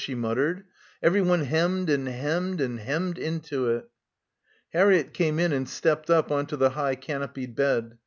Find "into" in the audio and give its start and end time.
3.18-3.66